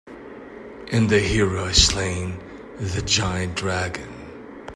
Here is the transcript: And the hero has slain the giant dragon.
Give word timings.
And 0.91 1.11
the 1.11 1.19
hero 1.19 1.65
has 1.65 1.77
slain 1.77 2.39
the 2.79 3.03
giant 3.03 3.55
dragon. 3.55 4.11